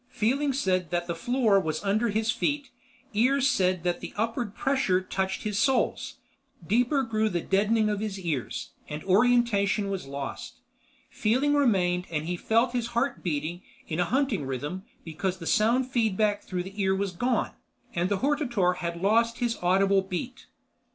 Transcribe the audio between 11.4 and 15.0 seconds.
remained and he felt his heart beating in a hunting rhythm